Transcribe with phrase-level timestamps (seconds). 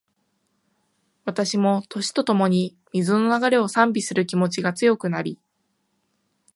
[1.25, 5.39] 私も、年とともに、水の流れを賛美する気持ちが強くなり